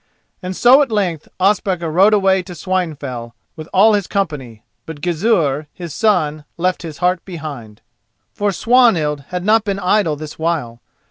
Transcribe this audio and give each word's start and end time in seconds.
And 0.41 0.55
so 0.55 0.81
at 0.81 0.91
length 0.91 1.27
Ospakar 1.39 1.91
rode 1.91 2.15
away 2.15 2.41
to 2.41 2.53
Swinefell 2.55 3.35
with 3.55 3.69
all 3.71 3.93
his 3.93 4.07
company; 4.07 4.63
but 4.87 4.99
Gizur, 4.99 5.67
his 5.75 5.93
son, 5.93 6.43
left 6.57 6.81
his 6.81 6.97
heart 6.97 7.23
behind. 7.23 7.83
For 8.33 8.51
Swanhild 8.51 9.25
had 9.27 9.45
not 9.45 9.63
been 9.63 9.77
idle 9.77 10.15
this 10.15 10.39
while. 10.39 10.81